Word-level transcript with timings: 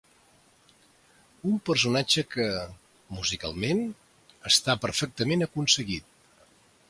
Un 1.49 1.59
personatge 1.69 2.23
que, 2.31 2.47
musicalment, 3.19 3.83
està 4.53 4.77
perfectament 4.87 5.47
aconseguit. 5.49 6.11